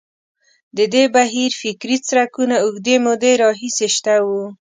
د 0.77 0.79
دې 0.93 1.03
بهیر 1.15 1.51
فکري 1.61 1.97
څرکونه 2.07 2.55
اوږدې 2.65 2.95
مودې 3.05 3.33
راهیسې 3.43 3.87
شته 3.95 4.13
وو. 4.27 4.43